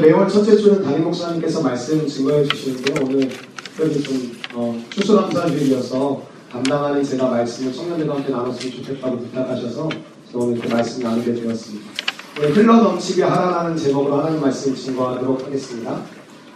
[0.00, 3.04] 매월 첫째 주는 담임 목사님께서 말씀 증거해 주시는데요.
[3.06, 9.88] 오늘 특별히 좀 어, 추수감사주일이어서 담당하는 제가 말씀을 청년들과 함께 나눴으면 좋겠다고 부탁하셔서
[10.34, 11.90] 오늘 그 말씀 나누게 되었습니다.
[12.38, 16.00] 오늘 흘러 넘치게 하라라는 제목으로 하나님 말씀 증거하도록 하겠습니다.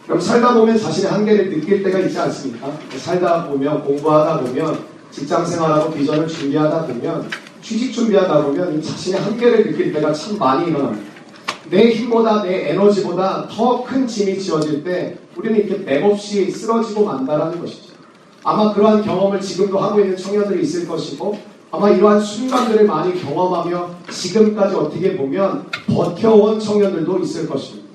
[0.04, 2.78] 그럼 살다 보면 자신의 한계를 느낄 때가 있지 않습니까?
[2.96, 4.78] 살다 보면 공부하다 보면
[5.10, 7.28] 직장 생활하고 비전을 준비하다 보면
[7.60, 11.15] 취직 준비하다 보면 이 자신의 한계를 느낄 때가 참 많이 일어납니다.
[11.70, 17.94] 내 힘보다 내 에너지보다 더 큰 짐이 지어질 때 우리는 이렇게 맥없이 쓰러지고 만다라는 것이죠.
[18.44, 21.36] 아마 그러한 경험을 지금도 하고 있는 청년들이 있을 것이고
[21.70, 27.86] 아마 이러한 순간들을 많이 경험하며 지금까지 어떻게 보면 버텨온 청년들도 있을 것입니다.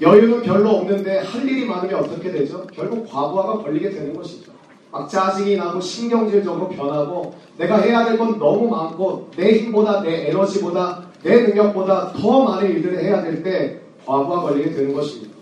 [0.00, 2.66] 여유는 별로 없는데 할 일이 많으면 어떻게 되죠?
[2.74, 4.52] 결국 과부하가 걸리게 되는 것이죠.
[4.90, 11.04] 막 짜증이 나고 신경질적으로 변하고 내가 해야 될 건 너무 많고 내 힘보다 내 에너지보다
[11.24, 15.34] 내 능력보다 더 많은 일들을 해야 될 때 과부하 걸리게 되는 것입니다.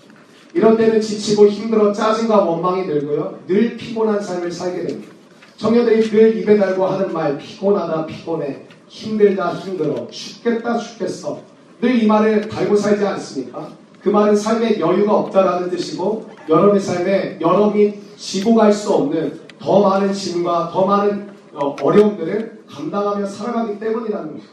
[0.55, 3.41] 이런 때는 지치고 힘들어 짜증과 원망이 들고요.
[3.49, 5.13] 늘 피곤한 삶을 살게 됩니다.
[5.57, 11.41] 청년들이 늘 입에 달고 하는 말 피곤하다 피곤해 힘들다 힘들어 죽겠다 죽겠어
[11.81, 13.69] 늘 이 말을 달고 살지 않습니까?
[14.03, 20.13] 그 말은 삶에 여유가 없다라는 뜻이고 여러분의 삶에 여러분이 지고 갈 수 없는 더 많은
[20.13, 24.45] 짐과 더 많은 어, 어려움들을 감당하며 살아가기 때문이라는 거죠.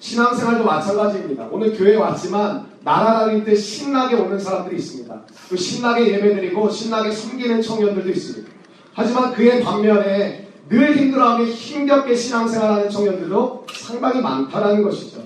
[0.00, 1.48] 신앙생활도 마찬가지입니다.
[1.52, 5.22] 오늘 교회에 왔지만 나라 다닐 때 신나게 오는 사람들이 있습니다.
[5.50, 8.50] 또 신나게 예배드리고 신나게 섬기는 청년들도 있습니다.
[8.94, 15.20] 하지만 그의 반면에 늘 힘들어하며 힘겹게 신앙생활하는 청년들도 상당히 많다라는 것이죠.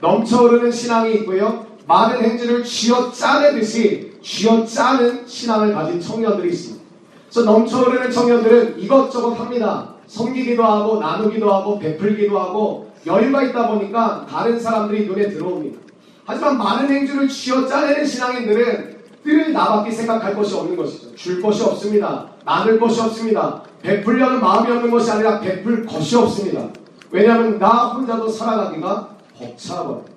[0.00, 1.66] 넘쳐흐르는 신앙이 있고요.
[1.86, 6.84] 많은 행진을 쥐어 짜내듯이 쥐어 짜는 신앙을 가진 청년들이 있습니다.
[7.30, 9.94] 그래서 넘쳐흐르는 청년들은 이것저것 합니다.
[10.08, 15.80] 섬기기도 하고 나누기도 하고 베풀기도 하고 여유가 있다 보니까 다른 사람들이 눈에 들어옵니다.
[16.24, 21.14] 하지만 많은 행주를 쥐어 짜내는 신앙인들은 늘 나밖에 생각할 것이 없는 것이죠.
[21.14, 22.28] 줄 것이 없습니다.
[22.44, 23.62] 나눌 것이 없습니다.
[23.82, 26.68] 베풀려는 마음이 없는 것이 아니라 베풀 것이 없습니다.
[27.10, 30.12] 왜냐하면 나 혼자도 살아가기가 벅차거든요.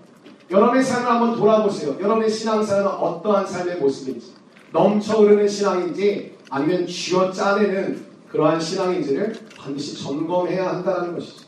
[0.49, 1.95] 여러분의 삶을 한번 돌아보세요.
[1.99, 4.33] 여러분의 신앙생활은 어떠한 삶의 모습인지
[4.71, 11.44] 넘쳐 흐르는 신앙인지 아니면 쥐어 짜내는 그러한 신앙인지를 반드시 점검해야 한다는 것이죠.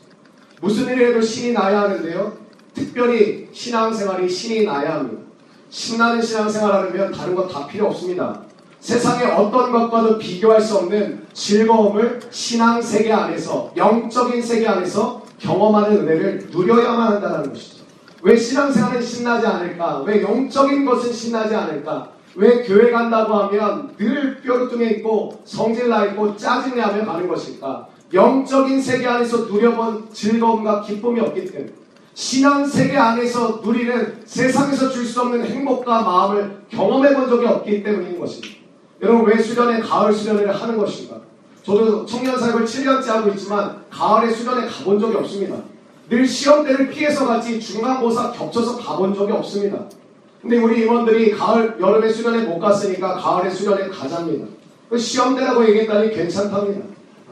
[0.60, 2.36] 무슨 일을 해도 신이 나야 하는데요.
[2.74, 5.22] 특별히 신앙생활이 신이 나야 합니다.
[5.70, 8.42] 신나는 신앙생활 하려면 다른 거다 필요 없습니다.
[8.80, 16.48] 세상의 어떤 것과도 비교할 수 없는 즐거움을 신앙 세계 안에서 영적인 세계 안에서 경험하는 은혜를
[16.50, 17.84] 누려야만 한다는 것이죠.
[18.22, 20.02] 왜 신앙생활은 신나지 않을까?
[20.02, 22.10] 왜 영적인 것은 신나지 않을까?
[22.38, 27.88] 왜 교회 간다고 하면 늘 뾰루뚱해 있고 성질나 있고 짜증내하며 가는 것일까?
[28.14, 31.72] 영적인 세계 안에서 누려본 즐거움과 기쁨이 없기 때문에
[32.14, 38.20] 신앙 세계 안에서 누리는 세상에서 줄 수 없는 행복과 마음을 경험해 본 적이 없기 때문인
[38.20, 38.54] 것입니다.
[39.02, 41.16] 여러분 왜 수련회 가을 수련회를 하는 것인가?
[41.64, 45.56] 저도 청년 사역을 7년째 하고 있지만 가을에 수련회 가본 적이 없습니다.
[46.08, 49.86] 늘 시험 때를 피해서 갔지 중간고사 겹쳐서 가본 적이 없습니다.
[50.40, 54.46] 근데 우리 임원들이 가을 여름에 수련회 못 갔으니까 가을에 수련회 가자입니다.
[54.88, 56.86] 그 시험 때라고 얘기했더니 괜찮답니다.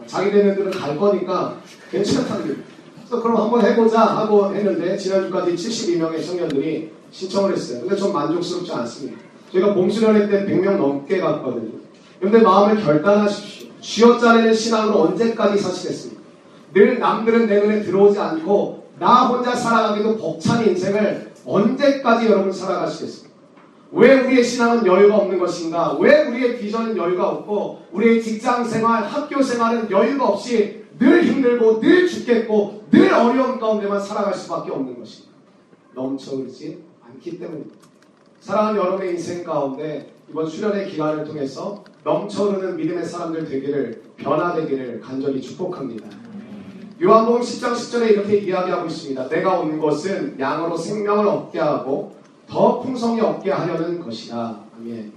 [0.07, 1.57] 자기네들은 갈 거니까
[1.91, 2.63] 괜찮답니다.
[2.97, 7.81] 그래서 그럼 한번 해보자 하고 했는데 지난주까지 72명의 청년들이 신청을 했어요.
[7.81, 9.19] 근데 좀 만족스럽지 않습니다.
[9.53, 11.71] 저희가 봄수련회 때 100명 넘게 갔거든요.
[12.19, 13.69] 그런데 마음을 결단하십시오.
[13.81, 16.23] 쥐어짜내는 신앙으로 언제까지 사시겠습니까?
[16.75, 23.37] 늘 남들은 내 눈에 들어오지 않고 나 혼자 살아가기도 벅찬 인생을 언제까지 여러분 살아가시겠습니까?
[23.93, 25.97] 왜 우리의 신앙은 여유가 없는 것인가?
[25.99, 32.09] 왜 우리의 비전은 여유가 없고 우리의 직장 생활, 학교 생활은 여유가 없이 늘 힘들고 늘
[32.09, 35.35] 죽겠고 늘 어려운 가운데만 살아갈 수밖에 없는 것입니다.
[35.95, 37.77] 넘쳐흐르지 않기 때문입니다.
[38.41, 46.26] 사랑하는 여러분의 인생 가운데 이번 수련의 기간을 통해서 넘쳐흐르는 믿음의 사람들 되기를 변화되기를 간절히 축복합니다.
[47.03, 49.29] 요한복음 10장 10절에 이렇게 이야기하고 있습니다.
[49.29, 52.17] 내가 온 것은 양으로 생명을 얻게 하고
[52.49, 54.61] 더 풍성히 얻게 하려는 것이다.
[54.79, 55.13] 아멘.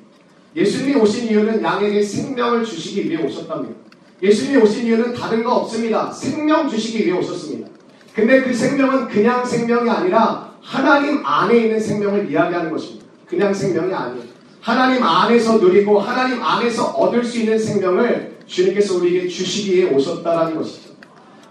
[0.56, 3.76] 예수님이 오신 이유는 양에게 생명을 주시기 위해 오셨답니다.
[4.22, 6.12] 예수님이 오신 이유는 다른 거 없습니다.
[6.12, 7.70] 생명 주시기 위해 오셨습니다.
[8.14, 13.06] 근데 그 생명은 그냥 생명이 아니라 하나님 안에 있는 생명을 이야기하는 것입니다.
[13.26, 14.28] 그냥 생명이 아니에요.
[14.60, 20.89] 하나님 안에서 누리고 하나님 안에서 얻을 수 있는 생명을 주님께서 우리에게 주시기 위해 오셨다라는 것이죠.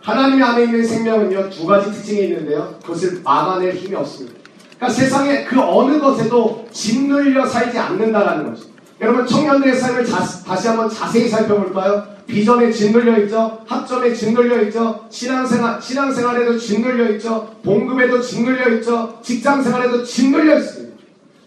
[0.08, 2.78] 하나님 안에 있는 생명은요 두 가지 특징이 있는데요.
[2.80, 4.38] 그것을 막아낼 힘이 없습니다.
[4.76, 8.64] 그러니까 세상에 그 어느 것에도 짓눌려 살지 않는다라는 거죠.
[9.02, 12.06] 여러분 청년들의 삶을 자, 다시 한번 자세히 살펴볼까요?
[12.26, 13.58] 비전에 짓눌려 있죠.
[13.66, 15.06] 학점에 짓눌려 있죠.
[15.10, 17.46] 신앙생활, 신앙생활에도 짓눌려 있죠.
[17.62, 19.18] 봉급에도 짓눌려 있죠.
[19.22, 20.96] 직장생활에도 짓눌려 있습니다.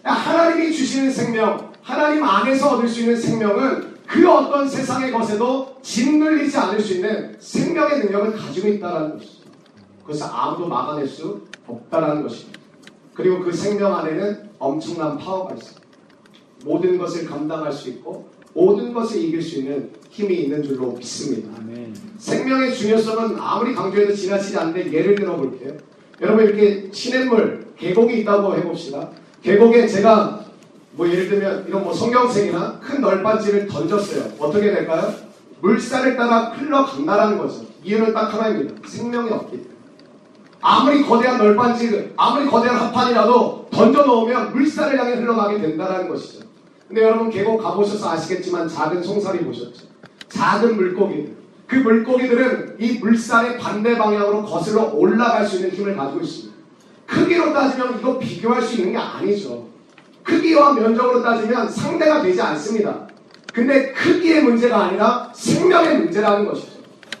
[0.04, 6.80] 하나님이 주시는 생명, 하나님 안에서 얻을 수 있는 생명은 그 어떤 세상의 것에도 짓눌리지 않을
[6.80, 9.44] 수 있는 생명의 능력을 가지고 있다는 것이죠.
[10.02, 12.60] 그것을 아무도 막아낼 수 없다는 것입니다.
[13.14, 15.82] 그리고 그 생명 안에는 엄청난 파워가 있습니다.
[16.66, 21.48] 모든 것을 감당할 수 있고 모든 것을 이길 수 있는 힘이 있는 줄로 믿습니다.
[21.56, 21.94] 아멘.
[22.18, 25.74] 생명의 중요성은 아무리 강조해도 지나치지 않는데 예를 들어 볼게요.
[26.20, 29.10] 여러분 이렇게 시냇물, 계곡이 있다고 해봅시다.
[29.42, 30.41] 계곡에 제가
[30.92, 34.32] 뭐 예를 들면 이런 뭐 성경책이나 큰 널빤지를 던졌어요.
[34.38, 35.12] 어떻게 될까요?
[35.60, 37.64] 물살을 따라 흘러간다라는 거죠.
[37.84, 38.88] 이유는 딱 하나입니다.
[38.88, 39.72] 생명이 없기 때문에.
[40.60, 46.44] 아무리 거대한 널빤지, 아무리 거대한 합판이라도 던져놓으면 물살을 향해 흘러가게 된다는 것이죠.
[46.86, 49.86] 근데 여러분 계곡 가보셔서 아시겠지만 작은 송사리 보셨죠?
[50.28, 51.36] 작은 물고기들.
[51.66, 56.52] 그 물고기들은 이 물살의 반대 방향으로 거슬러 올라갈 수 있는 힘을 가지고 있습니다.
[57.06, 59.71] 크기로 따지면 이거 비교할 수 있는 게 아니죠.
[60.22, 63.06] 크기와 면적으로 따지면 상대가 되지 않습니다.
[63.52, 66.72] 근데 크기의 문제가 아니라 생명의 문제라는 것이죠.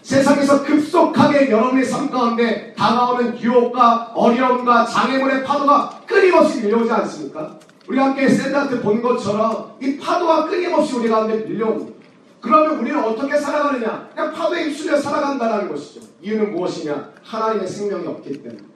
[0.02, 7.58] 세상에서 급속하게 여러분의 삶 가운데 다가오는 유혹과 어려움과 장애물의 파도가 끊임없이 밀려오지 않습니까?
[7.88, 11.92] 우리 함께 샌드한테 본 것처럼 이 파도가 끊임없이 우리 가운데 밀려옵니다.
[12.40, 14.08] 그러면 우리는 어떻게 살아가느냐?
[14.14, 16.00] 그냥 파도에 휩쓸려 살아간다는 것이죠.
[16.20, 17.10] 이유는 무엇이냐?
[17.22, 18.71] 하나님의 생명이 없기 때문에.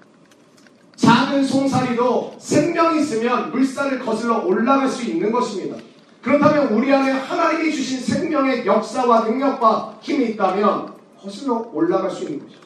[0.96, 5.76] 작은 송사리도 생명이 있으면 물살을 거슬러 올라갈 수 있는 것입니다.
[6.22, 12.60] 그렇다면 우리 안에 하나님이 주신 생명의 역사와 능력과 힘이 있다면 거슬러 올라갈 수 있는 것이죠.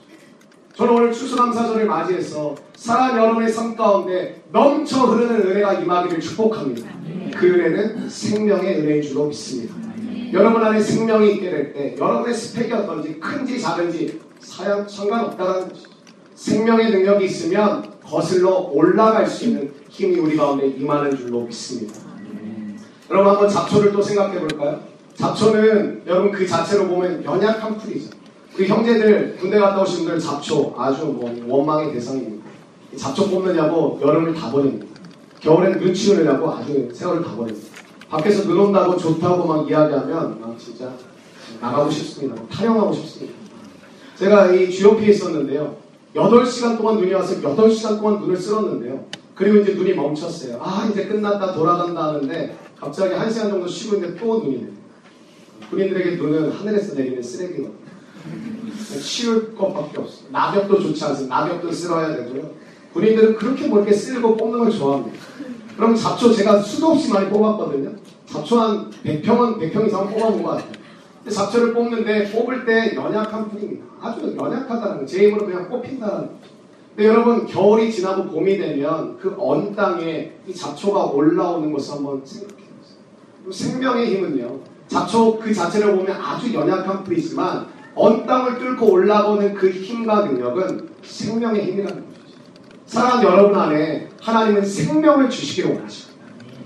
[0.75, 6.89] 저는 오늘 추수감사절을 맞이해서 사람 여러분의 삶 가운데 넘쳐 흐르는 은혜가 임하기를 축복합니다.
[7.37, 9.75] 그 은혜는 생명의 은혜인 줄로 믿습니다.
[10.33, 15.90] 여러분 안에 생명이 있게 될 때 여러분의 스펙이 어떤지 큰지 작은지 사양 상관없다는 것이죠.
[16.41, 22.01] 생명의 능력이 있으면 거슬러 올라갈 수 있는 힘이 우리 가운데 임하는 줄로 믿습니다.
[23.11, 24.81] 여러분 한번 잡초를 또 생각해 볼까요?
[25.17, 28.09] 잡초는 여러분 그 자체로 보면 연약한 풀이죠.
[28.57, 32.47] 그 형제들 군대 갔다 오신 분들 잡초 아주 뭐 원망의 대상입니다.
[32.97, 34.87] 잡초 뽑느냐고 여름을 다 보냅니다.
[35.41, 37.69] 겨울엔 눈 치우느냐고 아주 세월을 다 보냅니다.
[38.09, 40.91] 밖에서 눈 온다고 좋다고 막 이야기하면 막 진짜
[41.61, 42.43] 나가고 싶습니다.
[42.51, 43.39] 타령하고 싶습니다.
[44.17, 45.90] 제가 이 GOP에 있었는데요.
[46.15, 49.07] 8시간 동안 눈이 와서 8시간 동안 눈을 쓸었는데요.
[49.35, 50.59] 그리고 이제 눈이 멈췄어요.
[50.61, 54.81] 아, 이제 끝났다, 돌아간다 하는데 갑자기 1시간 정도 쉬고 있는데 또 눈이 내요.
[55.71, 57.81] 군인들에게 눈은 하늘에서 내리는 쓰레기거든요.
[59.01, 60.29] 치울 것밖에 없어요.
[60.31, 61.41] 낙엽도 좋지 않습니다.
[61.41, 62.51] 낙엽도 쓸어야 되고요.
[62.93, 65.17] 군인들은 그렇게 뭐 이렇게 쓸고 뽑는 걸 좋아합니다.
[65.77, 67.93] 그럼 잡초 제가 수도 없이 많이 뽑았거든요.
[68.27, 70.80] 잡초 한 100평은 100평 이상 뽑아본 것 같아요.
[71.31, 73.85] 잡초를 뽑는데 뽑을 때 연약한 뿐입니다.
[74.01, 75.07] 아주 연약하다는.
[75.07, 76.61] 제 힘으로 그냥 뽑힌다는 거예요.
[76.97, 82.55] 근데 여러분 겨울이 지나고 봄이 되면 그 언 땅에 이 잡초가 올라오는 것을 한번 생각해
[83.47, 83.71] 보세요.
[83.73, 84.59] 생명의 힘은요.
[84.89, 91.65] 잡초 그 자체를 보면 아주 연약한 뿌이지만 언 땅을 뚫고 올라오는 그 힘과 능력은 생명의
[91.65, 92.39] 힘이라는 것이죠.
[92.87, 96.21] 사랑하는 여러분 안에 하나님은 생명을 주시기를 원하십니다.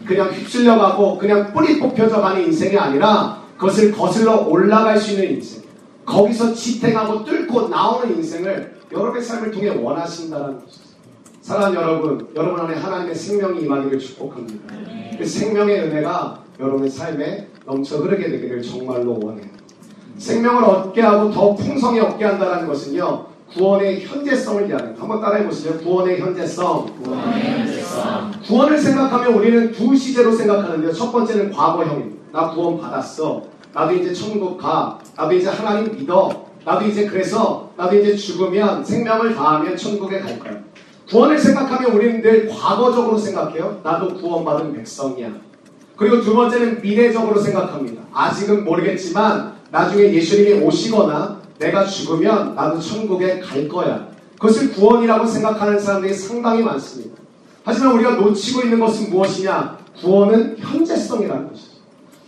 [0.06, 5.62] 그냥 휩쓸려가고 그냥 뿌리 뽑혀져 가는 인생이 아니라 그것을 거슬러 올라갈 수 있는 인생.
[6.04, 10.84] 거기서 지탱하고 뚫고 나오는 인생을 여러분의 삶을 통해 원하신다는 것이죠.
[11.40, 14.74] 사랑하는 여러분, 여러분 안에 하나님의 생명이 임하기를 축복합니다.
[15.16, 19.48] 그 생명의 은혜가 여러분의 삶에 넘쳐 흐르게 되기를 정말로 원해요.
[20.18, 23.26] 생명을 얻게 하고 더 풍성히 얻게 한다는 것은요.
[23.54, 25.00] 구원의 현재성을 이야기합니다.
[25.00, 25.78] 한번 따라해 보시죠.
[25.78, 26.86] 구원의 현재성.
[28.46, 30.92] 구원을 생각하면 우리는 두 시제로 생각하는데요.
[30.92, 32.24] 첫 번째는 과거형입니다.
[32.32, 33.53] 나 구원 받았어.
[33.74, 34.98] 나도 이제 천국 가.
[35.16, 36.46] 나도 이제 하나님 믿어.
[36.64, 40.62] 나도 이제 그래서 나도 이제 죽으면 생명을 다하면 천국에 갈 거야.
[41.10, 43.80] 구원을 생각하면 우리는 늘 과거적으로 생각해요.
[43.82, 45.30] 나도 구원받은 백성이야.
[45.96, 48.02] 그리고 두 번째는 미래적으로 생각합니다.
[48.12, 54.08] 아직은 모르겠지만 나중에 예수님이 오시거나 내가 죽으면 나도 천국에 갈 거야.
[54.34, 57.16] 그것을 구원이라고 생각하는 사람들이 상당히 많습니다.
[57.64, 59.78] 하지만 우리가 놓치고 있는 것은 무엇이냐?
[60.00, 61.73] 구원은 현재성이라는 것이죠.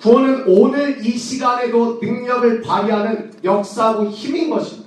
[0.02, 4.86] 구원은 오늘 이 시간에도 능력을 발휘하는 역사하고 힘인 것입니다.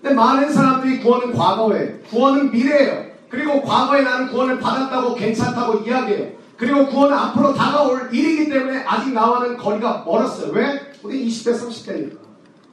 [0.00, 3.08] 근데 많은 사람들이 구원은 과거에, 구원은 미래예요.
[3.28, 6.32] 그리고 과거에 나는 구원을 받았다고 괜찮다고 이야기해요.
[6.56, 10.52] 그리고 구원은 앞으로 다가올 일이기 때문에 아직 나와는 거리가 멀었어요.
[10.52, 10.92] 왜?
[11.02, 12.18] 우리 20대, 30대니까.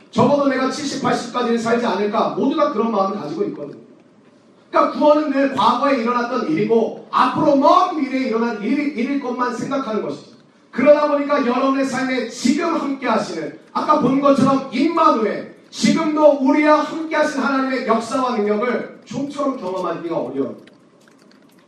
[0.09, 2.29] 적어도 내가 70, 80까지는 살지 않을까?
[2.29, 3.79] 모두가 그런 마음을 가지고 있거든요.
[4.71, 10.34] 그러니까 구원은 늘 과거에 일어났던 일이고 앞으로 먼 미래에 일어날 일, 일일 것만 생각하는 것이죠.
[10.75, 17.41] 그러다 보니까 여러분의 삶에 지금 함께 하시는 아까 본 것처럼 임마누엘 지금도 우리와 함께 하신
[17.41, 20.57] 하나님의 역사와 능력을 좀처럼 경험하기가 어려워요.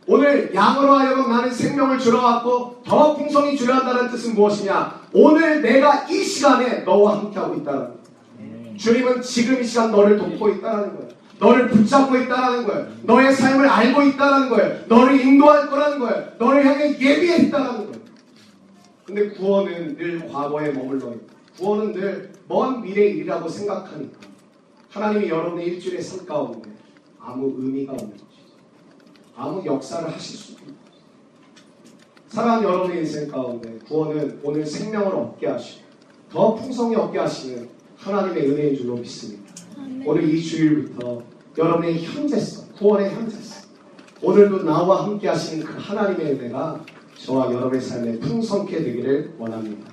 [0.06, 5.00] 오늘 양으로 하여금 나는 생명을 주러 왔고 더 풍성히 주려 한다는 뜻은 무엇이냐?
[5.12, 8.76] 오늘 내가 이 시간에 너와 함께하고 있다는 거예요.
[8.76, 11.08] 주님은 지금 이 시간 너를 돕고 있다는 거예요.
[11.38, 12.86] 너를 붙잡고 있다는 거예요.
[13.02, 14.78] 너의 삶을 알고 있다는 거예요.
[14.86, 16.24] 너를 인도할 거라는 거예요.
[16.38, 17.97] 너를 향해 예비했다는 거예요.
[19.08, 24.20] 근데 구원은 늘 과거에 머물러 있고 구원은 늘 먼 미래 일이라고 생각하니까
[24.88, 26.70] 하나님이 여러분의 일주일의 삶 가운데
[27.20, 28.26] 아무 의미가 없는 것이죠.
[29.36, 31.04] 아무 역사를 하실 수 없는 것이죠.
[32.28, 35.86] 사랑하는 여러분의 인생 가운데 구원은 오늘 생명을 얻게 하시고
[36.30, 39.52] 더 풍성히 얻게 하시는 하나님의 은혜인 줄로 믿습니다.
[40.06, 41.22] 오늘 이 주일부터
[41.58, 43.68] 여러분의 현재성, 구원의 현재성
[44.22, 46.82] 오늘도 나와 함께 하시는 그 하나님의 은혜가
[47.24, 49.90] 저와 여러분의 삶에 풍성케 되기를 원합니다.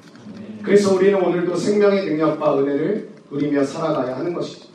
[0.64, 4.68] 그래서 우리는 오늘도 생명의 능력과 은혜를 누리며 살아가야 하는 것이죠.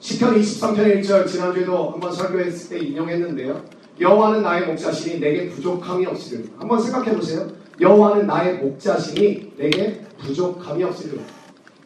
[0.00, 3.62] 시편 23편 1절 지난주에도 한번 설교했을 때 인용했는데요.
[4.00, 6.48] 여호와는 나의 목자시니 내게 부족함이 없으리라.
[6.58, 7.48] 한번 생각해 보세요.
[7.80, 11.22] 여호와는 나의 목자시니 내게 부족함이 없으리라.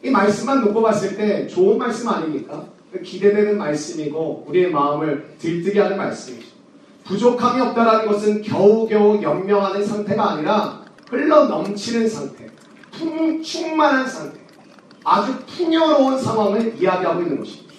[0.03, 2.67] 이 말씀만 놓고 봤을 때 좋은 말씀 아닙니까?
[3.03, 6.52] 기대되는 말씀이고 우리의 마음을 들뜨게 하는 말씀이죠.
[7.05, 12.47] 부족함이 없다라는 것은 겨우겨우 연명하는 상태가 아니라 흘러 넘치는 상태,
[12.91, 14.39] 풍, 충만한 상태,
[15.03, 17.73] 아주 풍요로운 상황을 이야기하고 있는 것입니다.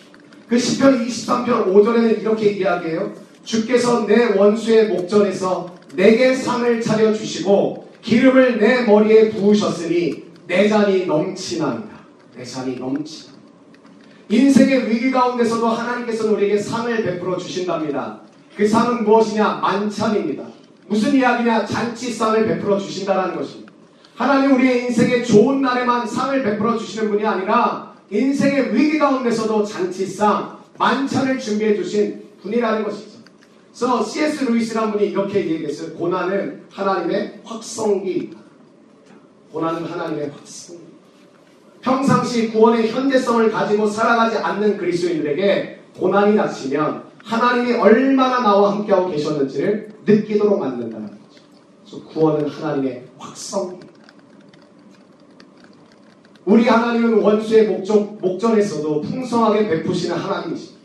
[0.48, 3.12] 그 시편 23편 5절에는 이렇게 이야기해요.
[3.44, 11.88] 주께서 내 원수의 목전에서 내게 상을 차려 주시고 기름을 내 머리에 부으셨으니 내 잔이 넘치나이다.
[12.36, 13.34] 내 잔이 넘치나.
[14.28, 18.20] 인생의 위기 가운데서도 하나님께서는 우리에게 상을 베풀어 주신답니다.
[18.56, 19.54] 그 상은 무엇이냐?
[19.54, 20.44] 만찬입니다.
[20.86, 21.66] 무슨 이야기냐?
[21.66, 23.72] 잔치상을 베풀어 주신다는 것입니다.
[24.14, 31.38] 하나님 우리의 인생의 좋은 날에만 상을 베풀어 주시는 분이 아니라 인생의 위기 가운데서도 잔치상, 만찬을
[31.38, 33.14] 준비해 주신 분이라는 것이죠.
[33.70, 34.44] 그래서 C.S.
[34.44, 35.94] 루이스라는 분이 이렇게 얘기했어요.
[35.94, 38.30] 고난은 하나님의 확성기.
[39.52, 40.84] 고난은 하나님의 확성기.
[41.80, 50.58] 평상시 구원의 현재성을 가지고 살아가지 않는 그리스도인들에게 고난이 닥치면 하나님이 얼마나 나와 함께하고 계셨는지를 느끼도록
[50.60, 51.42] 만든다는 거죠.
[51.82, 53.84] 그래서 구원은 하나님의 확성기.
[56.44, 60.84] 우리 하나님은 원수의 목적, 목전에서도 풍성하게 베푸시는 하나님이십니다.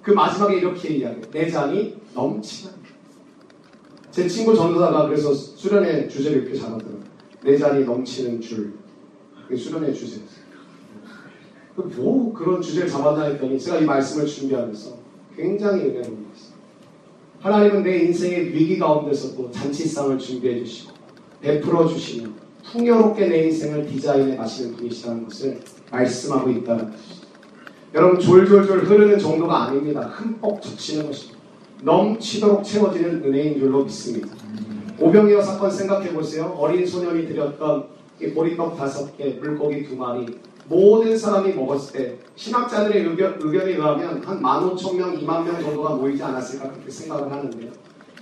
[0.00, 1.30] 그 마지막에 이렇게 이야기해요.
[1.32, 2.74] 내 잔이 넘치는.
[4.12, 7.02] 제 친구 전도사가 그래서 수련의 주제를 이렇게 잡았더라고요.
[7.42, 8.74] 내 잔이 넘치는 줄.
[9.42, 10.42] 그게 수련의 주제였어요.
[11.74, 15.01] 뭐 그런 주제를 잡았나 했더니 제가 이 말씀을 준비하면서
[15.36, 16.62] 굉장히 은혜로운 것입니다.
[17.40, 20.92] 하나님은 내 인생의 위기 가운데서도 잔치상을 준비해 주시고
[21.40, 22.28] 베풀어 주시며
[22.70, 25.60] 풍요롭게 내 인생을 디자인해 가시는 분이시라는 것을
[25.90, 27.22] 말씀하고 있다는 것입니다.
[27.94, 30.00] 여러분 졸졸졸 흐르는 정도가 아닙니다.
[30.02, 31.40] 흠뻑 적시는 것입니다.
[31.82, 34.28] 넘치도록 채워지는 은혜인 줄로 믿습니다.
[34.98, 36.54] 오병이어 사건 생각해 보세요.
[36.56, 37.88] 어린 소년이 드렸던
[38.20, 40.26] 이 보리떡 다섯 개, 물고기 두 마리
[40.66, 46.70] 모든 사람이 먹었을 때 신학자들의 의견, 의견에 의하면 한 15,000명, 2만 명 정도가 모이지 않았을까
[46.70, 47.70] 그렇게 생각을 하는데요.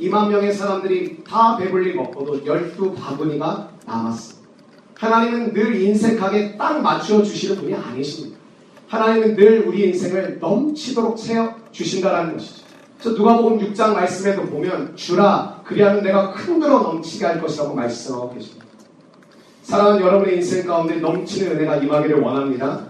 [0.00, 4.40] 2만 명의 사람들이 다 배불리 먹고도 12바구니가 남았습니다.
[4.94, 8.38] 하나님은 늘 인색하게 딱 맞추어 주시는 분이 아니십니다.
[8.88, 12.64] 하나님은 늘 우리 인생을 넘치도록 채워 주신다라는 것이죠.
[12.98, 18.66] 그래서 누가복음 6장 말씀에도 보면 주라 그리하면 내가 흔들어 넘치게 할 것이라고 말씀하고 계십니다.
[19.70, 22.80] 사랑하는 여러분의 인생 가운데 넘치는 은혜가 임하기를 원합니다.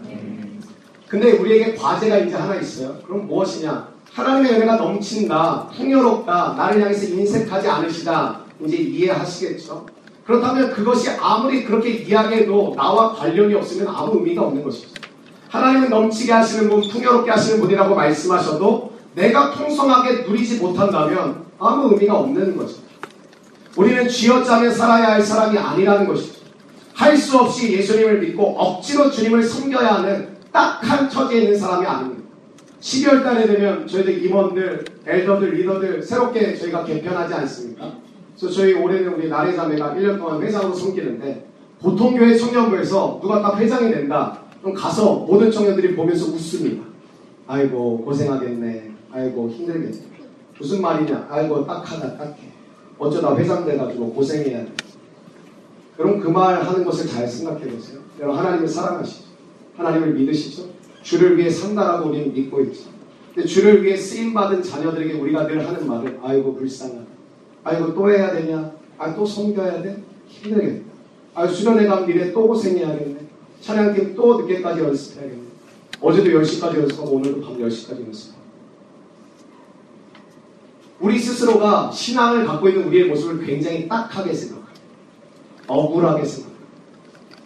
[1.09, 2.97] 근데 우리에게 과제가 이제 하나 있어요.
[3.07, 3.87] 그럼 무엇이냐?
[4.15, 8.41] 하나님의 은혜가 넘친다, 풍요롭다, 나를 향해서 인색하지 않으시다.
[8.65, 9.85] 이제 이해하시겠죠?
[10.25, 14.89] 그렇다면 그것이 아무리 그렇게 이야기해도 나와 관련이 없으면 아무 의미가 없는 것이죠.
[15.51, 22.57] 하나님은 넘치게 하시는 분, 풍요롭게 하시는 분이라고 말씀하셔도 내가 풍성하게 누리지 못한다면 아무 의미가 없는
[22.57, 22.77] 거죠.
[23.77, 26.40] 우리는 쥐어짜며 살아야 할 사람이 아니라는 것이죠.
[27.00, 32.23] 할 수 없이 예수님을 믿고 억지로 주님을 섬겨야 하는 딱한 처지에 있는 사람이 아닙니다.
[32.78, 37.95] 12월 달에 되면 저희들 임원들, 엘더들, 리더들 새롭게 저희가 개편하지 않습니까?
[38.38, 41.47] 그래서 저희 올해는 우리 나래 자매가 1년 동안 회장으로 섬기는데
[41.80, 44.42] 보통 교회 청년부에서 누가 딱 회장이 된다.
[44.61, 46.85] 그럼 가서 모든 청년들이 보면서 웃습니다.
[47.47, 48.90] 아이고 고생하겠네.
[49.11, 49.92] 아이고 힘들겠네.
[50.59, 51.28] 무슨 말이냐?
[51.30, 52.37] 아이고 딱하다 딱해.
[52.99, 54.73] 어쩌다 회장 돼가지고 고생해야 돼.
[56.00, 58.00] 그럼 그말 하는 것을 잘 생각해 보세요.
[58.19, 59.25] 여러분 하나님을 사랑하시죠.
[59.76, 60.71] 하나님을 믿으시죠.
[61.02, 62.85] 주를 위해 산다라고 우리는 믿고 있죠.
[63.35, 67.04] 근데 주를 위해 쓰임 받은 자녀들에게 우리가 늘 하는 말은 아이고 불쌍하다.
[67.64, 68.73] 아이고 또 해야 되냐?
[68.97, 70.02] 아 또 섬겨야 돼?
[70.26, 70.85] 힘들겠다.
[71.35, 73.16] 아 수련회 간 미래 또 고생해야겠네.
[73.61, 75.42] 찬양팀 또 늦게까지 연습해야겠네.
[76.00, 78.40] 어제도 10시까지 연습하고 오늘도 밤 10시까지 연습하고.
[81.00, 84.60] 우리 스스로가 신앙을 갖고 있는 우리의 모습을 굉장히 딱하게 생각합니다.
[85.71, 86.67] 억울하게 생각합니다.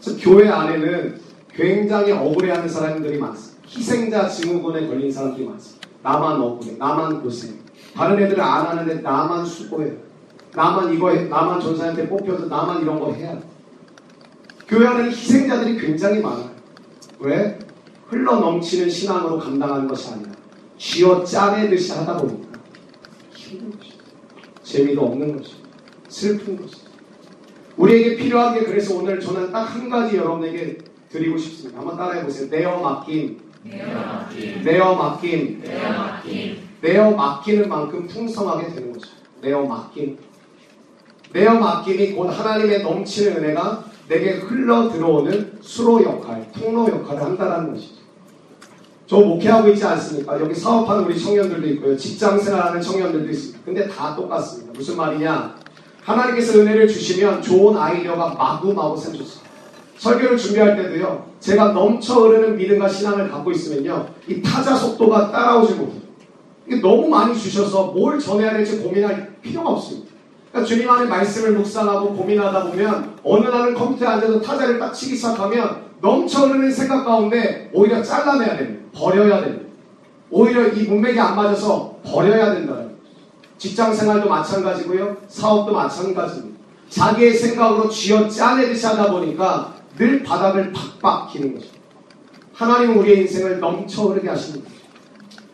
[0.00, 1.20] 그래서 교회 안에는
[1.54, 3.68] 굉장히 억울해하는 사람들이 많습니다.
[3.68, 5.88] 희생자 증후군에 걸린 사람들이 많습니다.
[6.02, 7.58] 나만 억울해, 나만 고생.
[7.94, 9.92] 다른 애들은 안 하는데 나만 수고해.
[10.54, 13.42] 나만 이거 해, 나만 전사한테 뽑혀서 나만 이런 거 해야 돼.
[14.66, 16.50] 교회 안에는 희생자들이 굉장히 많아요.
[17.20, 17.58] 왜?
[18.08, 20.30] 흘러 넘치는 신앙으로 감당하는 것이 아니라
[20.78, 22.58] 쥐어 짜내듯이 하다 보니까
[23.32, 23.96] 힘든 것이죠.
[24.62, 25.56] 재미도 없는 것이죠.
[26.08, 26.83] 슬픈 것이죠.
[27.76, 30.78] 우리에게 필요한 게 그래서 오늘 저는 딱 한 가지 여러분에게
[31.10, 31.78] 드리고 싶습니다.
[31.80, 32.48] 한번 따라해 보세요.
[32.50, 33.40] 내어 맡김.
[34.64, 35.62] 내어 맡김.
[36.80, 39.08] 내어 맡기는 만큼 풍성하게 되는 거죠.
[39.40, 40.18] 내어 맡김.
[41.32, 47.94] 내어 맡김이 곧 하나님의 넘치는 은혜가 내게 흘러 들어오는 수로 역할, 통로 역할을 한다는 것이죠.
[49.06, 50.40] 저 목회하고 있지 않습니까?
[50.40, 51.96] 여기 사업하는 우리 청년들도 있고요.
[51.96, 53.60] 직장 생활하는 청년들도 있습니다.
[53.64, 54.72] 근데 다 똑같습니다.
[54.74, 55.54] 무슨 말이냐?
[56.04, 59.44] 하나님께서 은혜를 주시면 좋은 아이디어가 마구마구 생겼어요.
[59.96, 61.24] 설교를 준비할 때도요.
[61.40, 64.06] 제가 넘쳐 흐르는 믿음과 신앙을 갖고 있으면요.
[64.28, 66.04] 이 타자 속도가 따라오지 못해요.
[66.82, 70.12] 너무 많이 주셔서 뭘 전해야 될지 고민할 필요가 없습니다.
[70.50, 75.84] 그러니까 주님 안에 말씀을 묵상하고 고민하다 보면 어느 날은 컴퓨터에 앉아서 타자를 딱 치기 시작하면
[76.00, 78.84] 넘쳐 흐르는 생각 가운데 오히려 잘라내야 됩니다.
[78.94, 79.64] 버려야 됩니다.
[80.30, 82.93] 오히려 이 문맥이 안 맞아서 버려야 된다는.
[83.64, 85.16] 직장 생활도 마찬가지고요.
[85.26, 86.58] 사업도 마찬가지입니다.
[86.90, 91.68] 자기의 생각으로 쥐어 짜내듯이 하다 보니까 늘 바닥을 박박 기는 거죠.
[92.52, 94.70] 하나님은 우리의 인생을 넘쳐 흐르게 하십니다.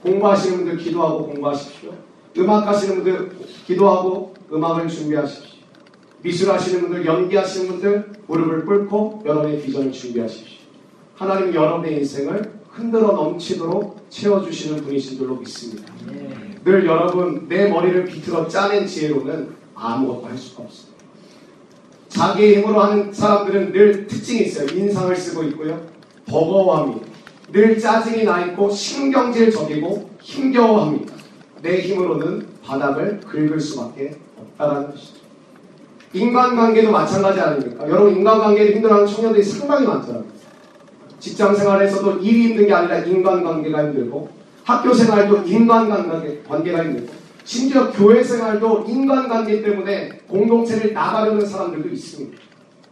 [0.03, 1.93] 공부하시는 분들 기도하고 공부하십시오.
[2.39, 3.31] 음악 하시는 분들
[3.69, 5.61] 기도하고 음악을 준비하십시오.
[6.23, 10.59] 미술 하시는 분들, 연기하시는 분들 무릎을 꿇고 여러분의 비전을 준비하십시오.
[11.15, 15.93] 하나님은 여러분의 인생을 흔들어 넘치도록 채워주시는 분이신 줄로 믿습니다.
[16.65, 20.91] 늘 여러분 내 머리를 비틀어 짜낸 지혜로는 아무것도 할 수가 없습니다.
[22.09, 24.67] 자기의 힘으로 하는 사람들은 늘 특징이 있어요.
[24.69, 25.81] 인상을 쓰고 있고요.
[26.27, 27.07] 버거워합니다.
[27.53, 31.15] 늘 짜증이 나 있고 신경질 적이고 힘겨워합니다.
[31.63, 35.21] 내 힘으로는 바닥을 긁을 수밖에 없다라는 것이죠.
[36.13, 37.89] 인간관계도 마찬가지 아닙니까?
[37.89, 40.40] 여러분 인간관계를 힘들어하는 청년들이 상당히 많더라고요.
[41.21, 44.29] 직장 생활에서도 일이 힘든 게 아니라 인간관계가 힘들고
[44.65, 47.13] 학교 생활도 인간관계가 힘들고
[47.45, 52.39] 심지어 교회 생활도 인간관계 때문에 공동체를 나가려는 사람들도 있습니다.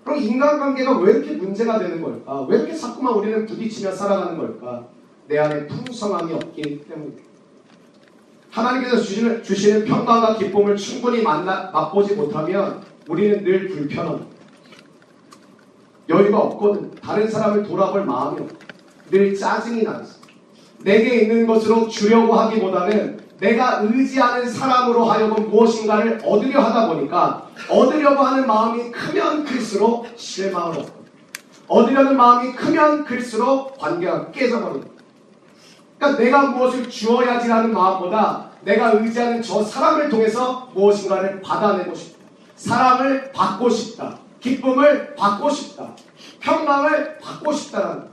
[0.05, 2.43] 그럼 인간관계가 왜 이렇게 문제가 되는 걸까?
[2.43, 4.87] 왜 이렇게 자꾸만 우리는 부딪히며 살아가는 걸까?
[5.27, 7.23] 내 안에 풍성함이 없기 때문입니다.
[8.51, 14.38] 하나님께서 주시는, 주시는 평강과 기쁨을 충분히 만나, 맛보지 못하면 우리는 늘 불편합니다.
[16.09, 16.91] 여유가 없거든.
[17.03, 18.57] 다른 사람을 돌아볼 마음이 없고
[19.11, 20.19] 늘 짜증이 나서
[20.81, 28.47] 내게 있는 것으로 주려고 하기보다는 내가 의지하는 사람으로 하여금 무엇인가를 얻으려 하다 보니까 얻으려고 하는
[28.47, 30.99] 마음이 크면 클수록 실망을 얻고
[31.69, 34.91] 얻으려는 마음이 크면 클수록 관계가 깨져버립니다.
[35.99, 42.19] 그러니까 내가 무엇을 주어야지라는 마음보다 내가 의지하는 저 사람을 통해서 무엇인가를 받아내고 싶다.
[42.57, 44.19] 사랑을 받고 싶다.
[44.41, 45.95] 기쁨을 받고 싶다.
[46.41, 48.09] 평강을 받고 싶다라는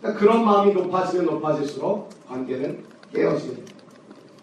[0.00, 3.72] 그러니까 그런 마음이 높아지면 높아질수록 관계는 됩니다.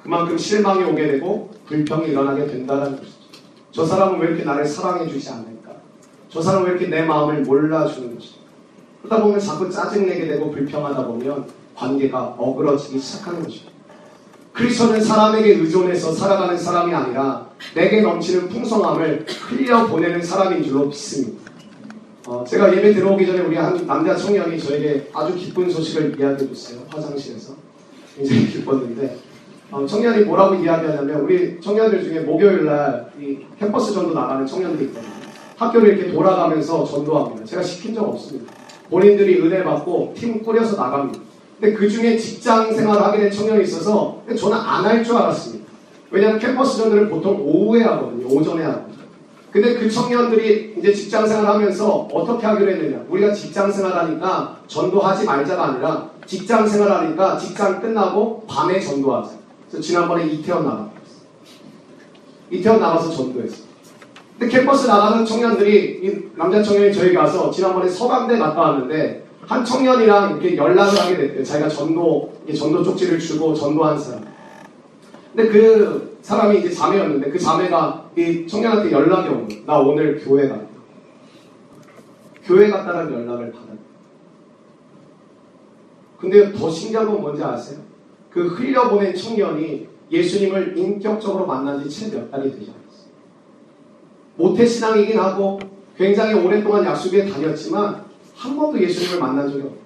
[0.01, 3.23] 그만큼 실망이 오게 되고 불평이 일어나게 된다는 것이죠.
[3.71, 5.71] 저 사람은 왜 이렇게 나를 사랑해 주지 않을까?
[6.29, 8.43] 저 사람은 왜 이렇게 내 마음을 몰라주는 것일까?
[9.01, 13.71] 그러다 보면 자꾸 짜증내게 되고 불평하다 보면 관계가 어그러지기 시작하는 것입니다.
[14.53, 21.52] 그리스도는 사람에게 의존해서 살아가는 사람이 아니라 내게 넘치는 풍성함을 흘려 보내는 사람인 줄로 믿습니다.
[22.28, 26.80] 어, 제가 예배 들어오기 전에 우리 한 남자 청년이 저에게 아주 기쁜 소식을 이야기해 줬어요.
[26.89, 27.54] 화장실에서.
[28.15, 29.17] 굉장히 기뻤는데
[29.71, 35.12] 어, 청년이 뭐라고 이야기하냐면 우리 청년들 중에 목요일 날 이 캠퍼스 전도 나가는 청년들이 있거든요.
[35.58, 37.45] 학교를 이렇게 돌아가면서 전도합니다.
[37.45, 38.52] 제가 시킨 적 없습니다.
[38.89, 41.19] 본인들이 은혜 받고 팀 꾸려서 나갑니다.
[41.60, 45.62] 근데 그 중에 직장 생활을 하게 된 청년이 있어서 저는 안 할 줄 알았습니다.
[46.13, 48.28] 왜냐하면 캠퍼스 전도를 보통 오후에 하거든요.
[48.28, 48.93] 오전에 하거든요.
[49.52, 53.04] 근데 그 청년들이 이제 직장 생활하면서 어떻게 하기로 했느냐.
[53.10, 59.32] 우리가 직장 생활하니까 전도하지 말자가 아니라 직장 생활하니까 직장 끝나고 밤에 전도하자.
[59.67, 60.91] 그래서 지난번에 이태원 나갔어요.
[62.52, 63.63] 이태원 나가서 전도했어요.
[64.38, 70.32] 근데 캠퍼스 나가는 청년들이 이 남자 청년이 저에게 와서 지난번에 서강대 갔다 왔는데 한 청년이랑
[70.32, 71.43] 이렇게 연락을 하게 됐대요.
[71.43, 74.32] 자기가 전도 전도 쪽지를 주고 전도한 사람.
[75.35, 79.65] 근데 그 사람이 이제 자매였는데 그 자매가 이 청년한테 연락이 온 거예요.
[79.65, 80.63] 나 오늘 교회 갔다.
[82.43, 83.73] 교회 갔다는 연락을 받았다.
[86.19, 87.79] 근데 더 신기한 건 뭔지 아세요?
[88.29, 93.03] 그 흘려보낸 청년이 예수님을 인격적으로 만난 지채몇 달이 되지 않았어요.
[94.37, 95.59] 모태신앙이긴 하고
[95.97, 98.03] 굉장히 오랫동안 약속에 다녔지만
[98.35, 99.83] 한 번도 예수님을 만난 적이 없어요.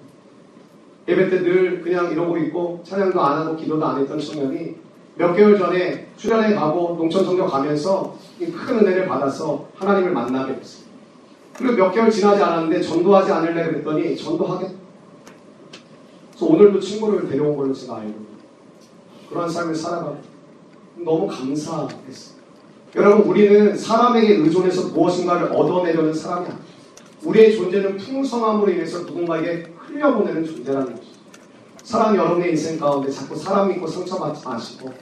[1.08, 4.76] 예배 때 늘 그냥 이러고 있고 찬양도 안 하고 기도도 안 했던 청년이
[5.18, 10.84] 몇 개월 전에 수련회 가고 농촌 선교 가면서 이큰 은혜를 받아서 하나님을 만나게 됐어요.
[11.54, 14.74] 그리고 몇 개월 지나지 않았는데 전도하지 않을래 그랬더니 전도하겠다.
[16.30, 18.14] 그래서 오늘도 친구를 데려온 걸로 제가 알고
[19.28, 20.18] 그런 삶을 살아가고
[20.98, 22.38] 너무 감사했어요.
[22.94, 26.60] 여러분 우리는 사람에게 의존해서 무엇인가를 얻어내려는 사람이 아니에요.
[27.24, 31.18] 우리의 존재는 풍성함으로 인해서 누군가에게 흘려보내는 존재라는 것이죠.
[31.82, 34.92] 사람 여러분의 인생 가운데 자꾸 사람 믿고 상처받지 마시고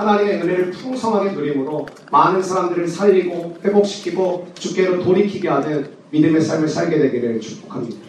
[0.00, 7.40] 하나님의 은혜를 풍성하게 누림으로 많은 사람들을 살리고 회복시키고 주께로 돌이키게 하는 믿음의 삶을 살게 되기를
[7.40, 8.00] 축복합니다.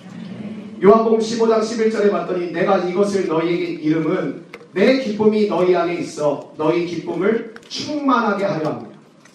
[0.82, 7.56] 요한복음 15장 11절에 봤더니 내가 이것을 너희에게 이름은 내 기쁨이 너희 안에 있어 너희 기쁨을
[7.67, 8.91] 충만하게 하려 합니다.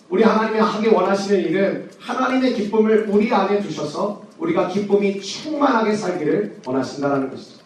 [0.09, 7.31] 우리 하나님이 하기 원하시는 일은 하나님의 기쁨을 우리 안에 두셔서 우리가 기쁨이 충만하게 살기를 원하신다는
[7.31, 7.59] 것이죠.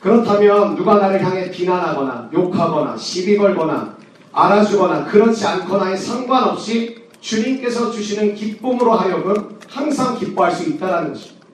[0.00, 4.01] 그렇다면 누가 나를 향해 비난하거나 욕하거나 시비 걸거나
[4.32, 11.46] 알아주거나 그렇지 않거나에 상관없이 주님께서 주시는 기쁨으로 하여금 항상 기뻐할 수 있다는 것입니다.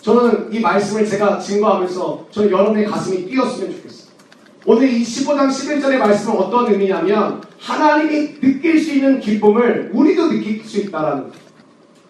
[0.00, 4.06] 저는 이 말씀을 제가 증거하면서 저는 여러분의 가슴이 뛰었으면 좋겠어요.
[4.64, 10.78] 오늘 이 15장 11절의 말씀은 어떤 의미냐면 하나님이 느낄 수 있는 기쁨을 우리도 느낄 수
[10.78, 11.32] 있다는 거예요.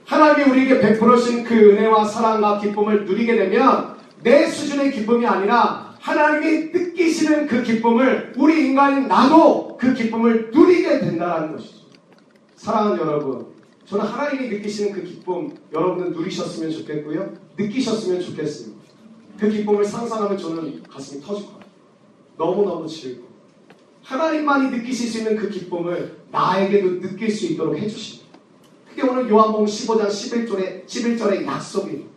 [0.05, 7.49] 하나님이 우리에게 베풀으신 그 은혜와 사랑과 기쁨을 누리게 되면 내 수준의 기쁨이 아니라 하나님이 느끼시는
[7.49, 11.79] 그 기쁨을 우리 인간인 나도 그 기쁨을 누리게 된다는 것이죠.
[12.55, 13.47] 사랑하는 여러분,
[13.87, 17.35] 저는 하나님이 느끼시는 그 기쁨 여러분들 누리셨으면 좋겠고요.
[17.59, 18.81] 느끼셨으면 좋겠습니다.
[19.37, 21.61] 그 기쁨을 상상하면 저는 가슴이 터질 거예요.
[22.39, 23.27] 너무너무 즐거워.
[24.05, 28.39] 하나님만이 느끼실 수 있는 그 기쁨을 나에게도 느낄 수 있도록 해주십니다.
[28.89, 32.16] 그게 오늘 요한복음 15장 11절의, 11절의 약속입니다.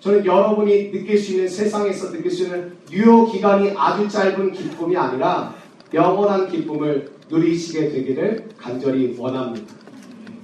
[0.00, 5.54] 저는 여러분이 느낄 수 있는 세상에서 느낄 수 있는 유효 기간이 아주 짧은 기쁨이 아니라
[5.92, 9.74] 영원한 기쁨을 누리시게 되기를 간절히 원합니다.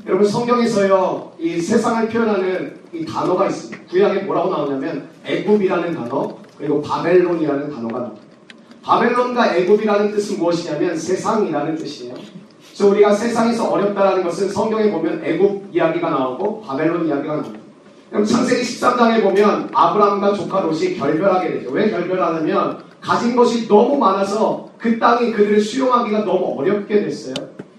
[0.07, 3.85] 여러분 성경에서요 이 세상을 표현하는 이 단어가 있습니다.
[3.89, 8.23] 구약에 뭐라고 나오냐면 애굽이라는 단어 그리고 바벨론이라는 단어가 나옵니다.
[8.83, 12.15] 바벨론과 애굽이라는 뜻은 무엇이냐면 세상이라는 뜻이에요.
[12.69, 17.66] 그래서 우리가 세상에서 어렵다라는 것은 성경에 보면 애굽 이야기가 나오고 바벨론 이야기가 나옵니다.
[18.17, 21.71] 그럼 창세기 13장에 보면 아브라함과 조카 롯이 결별하게 되죠.
[21.71, 27.35] 왜 결별하냐면 가진 것이 너무 많아서 그 땅이 그들을 수용하기가 너무 어렵게 됐어요.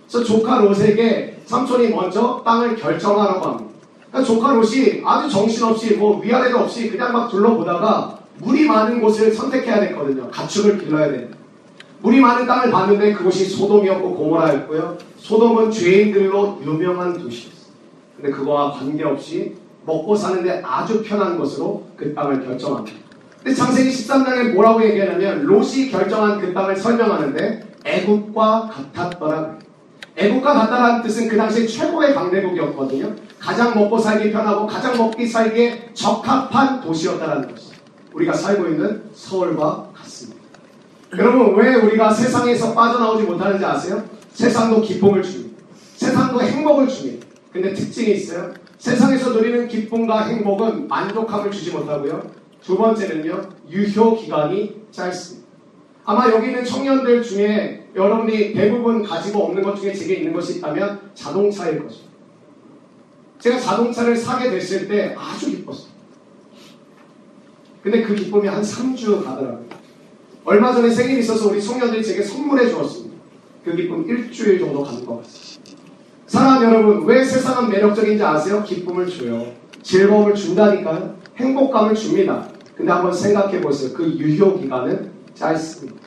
[0.08, 3.71] 그래서 조카 롯에게 삼촌이 먼저 땅을 결정하라고 합니다.
[4.12, 9.80] 그러니까 조카 롯이 아주 정신없이 뭐 위아래도 없이 그냥 막 둘러보다가 물이 많은 곳을 선택해야
[9.80, 10.30] 됐거든요.
[10.30, 11.36] 가축을 길러야 됩니다.
[12.04, 15.00] 물이 많은 땅을 봤는데 그곳이 소돔이었고 고모라였고요.
[15.17, 17.73] 소돔은 죄인들로 유명한 도시였어요.
[18.17, 19.56] 근데 그거와 관계없이
[19.88, 22.97] 먹고 사는데 아주 편한 것으로 그 땅을 결정합니다.
[23.41, 29.58] 근데 창세기 13장에 뭐라고 얘기하냐면 롯이 결정한 그 땅을 설명하는데 애국과 같았더라.
[30.17, 33.15] 애국과 같다라는 뜻은 그 당시 최고의 강대국이었거든요.
[33.39, 37.78] 가장 먹고 살기 편하고 가장 먹기 살기에 적합한 도시였다라는 것이죠.
[38.13, 40.41] 우리가 살고 있는 서울과 같습니다.
[41.17, 44.04] 여러분 왜 우리가 세상에서 빠져나오지 못하는지 아세요?
[44.34, 45.63] 세상도 기쁨을 줍니다.
[45.95, 47.26] 세상도 행복을 줍니다.
[47.54, 48.54] 근데 특징이 있어요.
[48.78, 52.32] 세상에서 누리는 기쁨과 행복은 만족함을 주지 못하고요.
[52.62, 55.48] 두 번째는요, 유효 기간이 짧습니다.
[56.06, 61.12] 아마 여기 있는 청년들 중에 여러분이 대부분 가지고 없는 것 중에 제게 있는 것이 있다면
[61.13, 62.08] 자동차일 것입니다.
[63.40, 65.92] 제가 자동차를 사게 됐을 때 아주 기뻤어요.
[67.82, 69.66] 근데 그 기쁨이 한 3주 가더라고요.
[70.46, 73.18] 얼마 전에 생일이 있어서 우리 청년들이 제게 선물해 주었습니다.
[73.66, 75.57] 그 기쁨 일주일 정도 가는 것 같습니다.
[76.28, 78.62] 사랑하는 여러분, 왜 세상은 매력적인지 아세요?
[78.63, 79.46] 기쁨을 줘요.
[79.82, 81.16] 즐거움을 준다니까요.
[81.38, 82.46] 행복감을 줍니다.
[82.76, 83.94] 근데 한번 생각해 보세요.
[83.94, 85.98] 그 유효 기간은 짧습니다.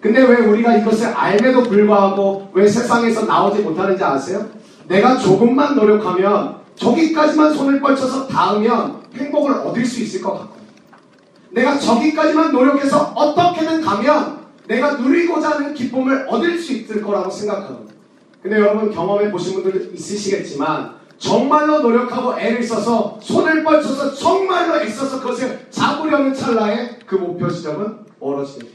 [0.00, 4.46] 근데 왜 우리가 이것을 알매도 불구하고 왜 세상에서 나오지 못하는지 아세요?
[4.88, 10.60] 내가 조금만 노력하면 저기까지만 손을 뻗쳐서 닿으면 행복을 얻을 수 있을 것 같거든요.
[11.50, 17.99] 내가 저기까지만 노력해서 어떻게든 가면 내가 누리고자 하는 기쁨을 얻을 수 있을 거라고 생각하거든요.
[18.42, 25.66] 근데 여러분 경험해 보신 분들 있으시겠지만 정말로 노력하고 애를 써서 손을 뻗쳐서 정말로 애써서 그것을
[25.70, 28.70] 잡으려는 찰나에 그 목표 지점은 됩니다.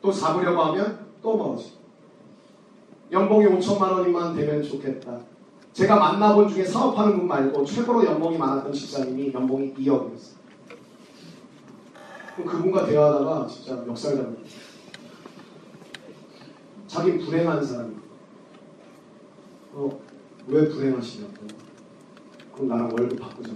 [0.00, 1.76] 또 잡으려고 하면 또 멀어지고
[3.12, 5.18] 연봉이 5천만 원이만 되면 좋겠다.
[5.74, 10.36] 제가 만나본 중에 사업하는 분 말고 최고로 연봉이 많았던 집사님이 연봉이 2억이었어요.
[12.46, 13.74] 그분과 대화하다가 진짜
[14.16, 14.50] 잡니다.
[16.86, 18.05] 자기 불행한 사람이.
[19.78, 20.00] 어,
[20.46, 21.32] 왜 불행하시냐고.
[22.54, 23.50] 그럼 나랑 월급 바꾸자.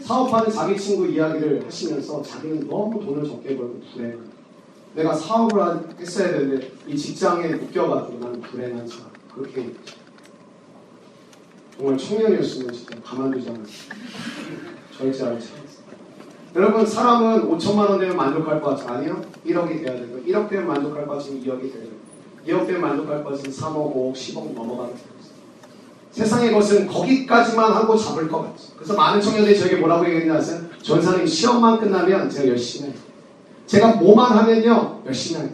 [0.00, 4.28] 사업하는 자기 친구 이야기를 하시면서 자기는 너무 돈을 적게 벌고 불행한.
[4.94, 9.06] 내가 사업을 하- 했어야 되는데 이 직장에 묶여가지고 나는 불행한 사람.
[9.34, 9.72] 그렇게.
[11.76, 13.98] 정말 청년이었으면 진짜 가만두지 않았어요.
[14.96, 15.46] 절제할 차.
[16.56, 18.88] 여러분 사람은 5천만 원 되면 만족할 것 같죠?
[18.92, 19.22] 아니요.
[19.46, 22.07] 1억이 돼야 되고 1억 되면 만족할 것 같으면 2억이 돼야 되고
[22.48, 25.18] 2억 되면 만족할 것 같으면 3억, 5억, 10억 넘어가는 거예요.
[26.10, 28.72] 세상의 것은 거기까지만 하고 잡을 것 같죠.
[28.76, 30.60] 그래서 많은 청년들이 저에게 뭐라고 얘기했냐 하세요?
[30.82, 32.98] 전사님 시험만 끝나면 제가 열심히 해요.
[33.66, 35.50] 제가 뭐만 하면요 열심히 해요.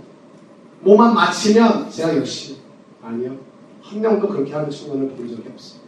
[0.81, 2.61] 뭐만 마치면 제가 열심히.
[3.03, 3.37] 아니요.
[3.83, 5.81] 한 명도 그렇게 하는 청년을 본 적이 없어요.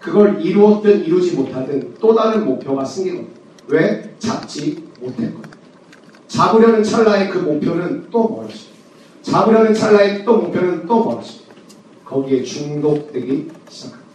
[0.00, 3.28] 그걸 이루었든 이루지 못하든 또 다른 목표가 생기거든요.
[3.68, 4.14] 왜?
[4.18, 5.52] 잡지 못했거든요.
[6.26, 8.71] 잡으려는 찰나의 그 목표는 또 멀어져요.
[9.32, 11.40] 잡으려는 찰나의 또 목표는 또 멀어져요.
[12.04, 14.12] 거기에 중독되기 시작합니다.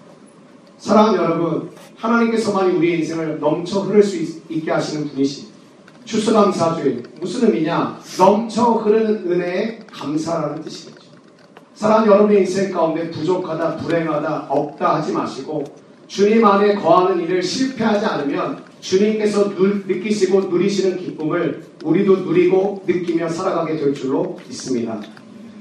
[0.77, 5.57] 사랑하는 여러분, 하나님께서만이 우리의 인생을 넘쳐 흐를 수 있, 게 하시는 분이십니다.
[6.05, 7.99] 추수감사주의 무슨 의미냐?
[8.19, 11.07] 넘쳐 흐르는 은혜에 감사라는 뜻이겠죠.
[11.73, 15.63] 사랑하는 여러분의 인생 가운데 부족하다, 불행하다, 없다 하지 마시고
[16.05, 23.77] 주님 안에 거하는 일을 실패하지 않으면 주님께서 누, 느끼시고 누리시는 기쁨을 우리도 누리고 느끼며 살아가게
[23.77, 24.99] 될 줄로 믿습니다.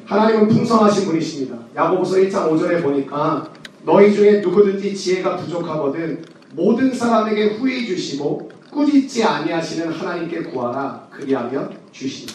[0.07, 1.57] 하나님은 풍성하신 분이십니다.
[1.77, 3.49] 야고보서 1장 5절에 보니까
[3.85, 12.33] 너희 중에 누구든지 지혜가 부족하거든 모든 사람에게 후히 주시고 꾸짖지 아니하시는 하나님께 구하라 그리하면 주시니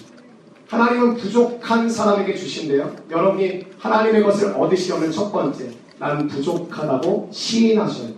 [0.70, 2.96] 하나님은 부족한 사람에게 주신대요.
[3.10, 8.16] 여러분이 하나님의 것을 얻으시려면 첫 번째 나는 부족하다고 시인하셔야 돼요.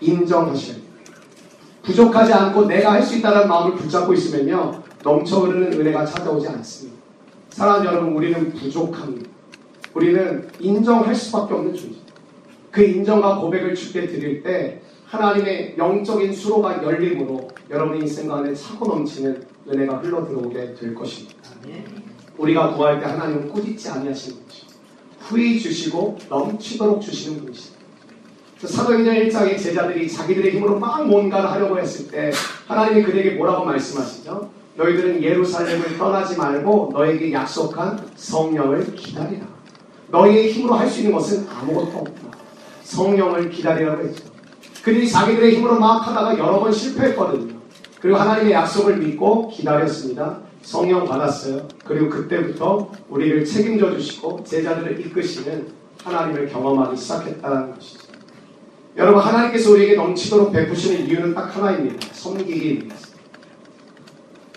[0.00, 0.82] 인정하셔야 돼요.
[1.82, 6.98] 부족하지 않고 내가 할 수 있다는 마음을 붙잡고 있으면요 넘쳐 흐르는 은혜가 찾아오지 않습니다.
[7.50, 9.28] 사랑하는 여러분, 우리는 부족합니다.
[9.94, 11.98] 우리는 인정할 수밖에 없는 존재.
[12.70, 19.44] 그 인정과 고백을 주께 드릴 때 하나님의 영적인 수로가 열림으로 여러분의 인생 가운데 차고 넘치는
[19.68, 21.36] 은혜가 흘러 들어오게 될 것입니다.
[22.38, 24.66] 우리가 구할 때 하나님은 꾸짖지 아니하시는 분이시죠.
[25.20, 27.72] 후히 주시고 넘치도록 주시는 분이시죠.
[28.64, 32.30] 사도행전 1장의 제자들이 자기들의 힘으로 막 뭔가를 하려고 했을 때
[32.66, 34.61] 하나님이 그들에게 뭐라고 말씀하시죠?
[34.76, 39.46] 너희들은 예루살렘을 떠나지 말고 너에게 약속한 성령을 기다리라.
[40.10, 42.38] 너희의 힘으로 할 수 있는 것은 아무것도 없다.
[42.84, 44.24] 성령을 기다리라고 했죠.
[44.82, 47.54] 그들이 자기들의 힘으로 막 하다가 여러 번 실패했거든요.
[48.00, 50.40] 그리고 하나님의 약속을 믿고 기다렸습니다.
[50.62, 51.66] 성령 받았어요.
[51.84, 55.68] 그리고 그때부터 우리를 책임져 주시고 제자들을 이끄시는
[56.04, 58.00] 하나님을 경험하기 시작했다는 것이죠.
[58.96, 62.08] 여러분 하나님께서 우리에게 넘치도록 베푸시는 이유는 딱 하나입니다.
[62.12, 63.11] 섬기기 위해서.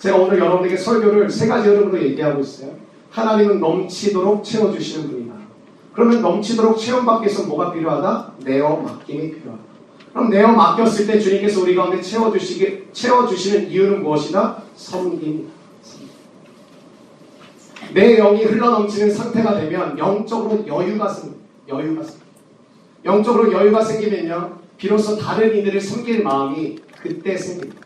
[0.06, 2.76] 제가 오늘 여러분에게 설교를 세 가지 흐름으로 얘기하고 있어요.
[3.10, 5.34] 하나님은 넘치도록 채워주시는 분이다.
[5.94, 8.34] 그러면 넘치도록 체험받기 위해서 뭐가 필요하다?
[8.44, 9.63] 내어 맡김이 필요하다.
[10.13, 14.62] 그럼 내어 맡겼을 때 주님께서 우리 가운데 채워주시기, 채워주시는 이유는 무엇이다?
[14.76, 15.50] 섬김.
[17.96, 21.46] 내 영이 흘러넘치는 상태가 되면 영적으로 여유가 생깁니다.
[21.68, 22.04] 여유가.
[23.04, 24.60] 영적으로 여유가 생기면요.
[24.78, 27.85] 비로소 다른 이들을 섬길 마음이 그때 생깁니다.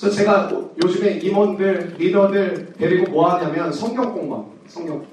[0.00, 0.50] 그래서 제가
[0.82, 4.56] 요즘에 임원들, 리더들 데리고 뭐 하냐면 성경 공부합니다.
[4.66, 5.04] 성경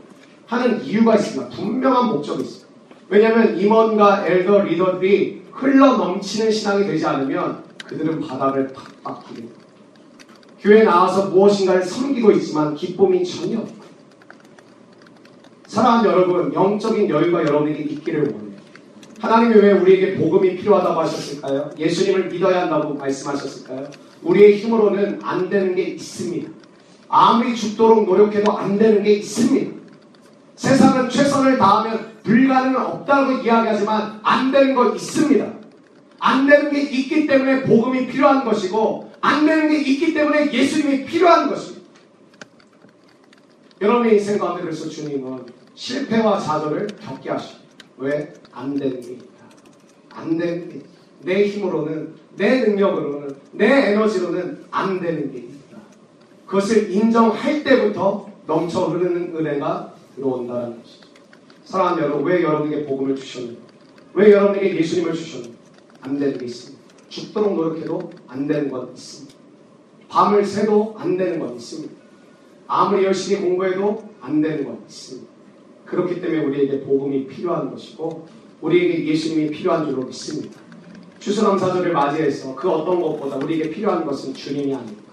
[0.45, 1.49] 하는 이유가 있습니다.
[1.57, 2.67] 분명한 목적이 있습니다.
[3.09, 8.73] 왜냐하면 임원과 엘더, 리더들이 흘러 넘치는 신앙이 되지 않으면 그들은 바닥을
[9.03, 9.59] 팍팍 부립니다.
[10.61, 13.75] 교회 나와서 무엇인가를 섬기고 있지만 기쁨이 전혀 없고
[15.67, 18.57] 사랑하는 여러분, 영적인 여유가 여러분에게 있기를 원해요.
[19.19, 21.71] 하나님이 왜 우리에게 복음이 필요하다고 하셨을까요?
[21.77, 24.06] 예수님을 믿어야 한다고 말씀하셨을까요?
[24.21, 26.49] 우리의 힘으로는 안 되는 게 있습니다.
[27.09, 29.77] 아무리 죽도록 노력해도 안 되는 게 있습니다.
[30.55, 35.53] 세상은 최선을 다하면 불가능은 없다고 이야기하지만 안 되는 거 있습니다.
[36.19, 41.49] 안 되는 게 있기 때문에 복음이 필요한 것이고 안 되는 게 있기 때문에 예수님이 필요한
[41.49, 41.87] 것입니다.
[43.79, 47.67] 여러분의 인생 가운데 그래서 주님은 실패와 좌절을 겪게 하십니다.
[47.97, 48.33] 왜?
[48.51, 49.25] 안 되는 게 있다.
[50.09, 50.87] 안 되는 게 있다.
[51.21, 55.77] 내 힘으로는, 내 능력으로는, 내 에너지로는 안 되는 게 있다.
[56.45, 61.07] 그것을 인정할 때부터 넘쳐 흐르는 은혜가 들어온다는 것이죠.
[61.65, 63.59] 사랑하는 여러분, 왜 여러분에게 복음을 주셨는가?
[64.13, 65.57] 왜 여러분에게 예수님을 주셨는가?
[66.01, 66.77] 안 되는 게 있습니다.
[67.09, 69.35] 죽도록 노력해도 안 되는 건 있습니다.
[70.09, 71.93] 밤을 새도 안 되는 건 있습니다.
[72.67, 75.27] 아무리 열심히 공부해도 안 되는 건 있습니다.
[75.85, 78.27] 그렇기 때문에 우리에게 복음이 필요한 것이고
[78.61, 80.66] 우리에게 예수님이 필요한 줄로 믿습니다.
[81.27, 85.03] 추수감사절을 맞이해서 그 어떤 것보다 우리에게 필요한 것은 주님이 아닙니다.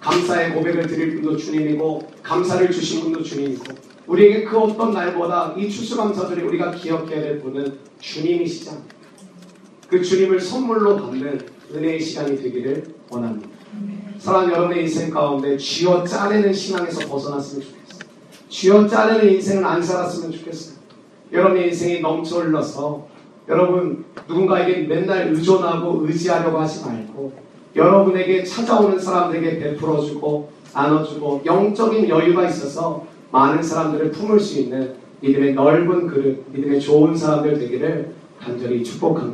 [0.00, 3.64] 감사의 고백을 드릴 분도 주님이고 감사를 주신 분도 주님이고
[4.06, 8.80] 우리에게 그 어떤 날보다 이 추수감사절에 우리가 기억해야 될 분은 주님이시죠.
[9.88, 11.40] 그 주님을 선물로 받는
[11.74, 13.48] 은혜의 시간이 되기를 원합니다.
[14.18, 18.10] 사랑하는 여러분의 인생 가운데 쥐어 짜내는 신앙에서 벗어났으면 좋겠어요.
[18.48, 20.76] 쥐어 짜내는 인생을 안 살았으면 좋겠어요.
[21.32, 23.13] 여러분의 인생이 넘쳐 흘러서
[23.48, 27.32] 여러분 누군가에게 맨날 의존하고 의지하려고 하지 말고
[27.76, 36.06] 여러분에게 찾아오는 사람들에게 베풀어주고 나눠주고 영적인 여유가 있어서 많은 사람들을 품을 수 있는 믿음의 넓은
[36.06, 39.24] 그릇, 믿음의 좋은 사람들 되기를 간절히 축복합니다.